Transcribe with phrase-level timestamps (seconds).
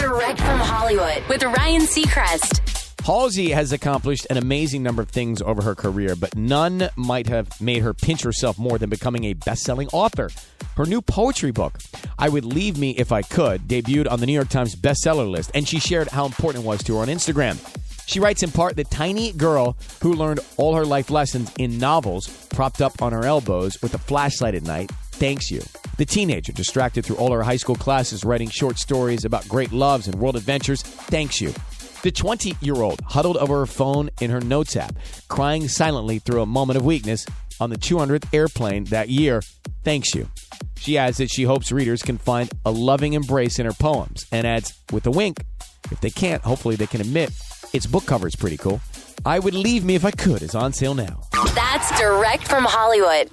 [0.00, 3.04] Direct from Hollywood with Ryan Seacrest.
[3.04, 7.60] Halsey has accomplished an amazing number of things over her career, but none might have
[7.60, 10.30] made her pinch herself more than becoming a best selling author.
[10.74, 11.78] Her new poetry book,
[12.18, 15.50] I Would Leave Me If I Could, debuted on the New York Times bestseller list,
[15.54, 17.58] and she shared how important it was to her on Instagram.
[18.06, 22.26] She writes in part the tiny girl who learned all her life lessons in novels
[22.48, 24.90] propped up on her elbows with a flashlight at night
[25.20, 25.60] thanks you.
[26.00, 30.08] The teenager distracted through all her high school classes writing short stories about great loves
[30.08, 31.52] and world adventures thanks you.
[32.00, 34.96] The 20 year old huddled over her phone in her notes app,
[35.28, 37.26] crying silently through a moment of weakness
[37.60, 39.42] on the 200th airplane that year.
[39.84, 40.30] Thanks you.
[40.78, 44.46] She adds that she hopes readers can find a loving embrace in her poems and
[44.46, 45.44] adds, with a wink,
[45.90, 47.30] if they can't, hopefully they can admit
[47.74, 48.80] its book cover is pretty cool.
[49.26, 51.24] I Would Leave Me If I Could is on sale now.
[51.54, 53.30] That's direct from Hollywood.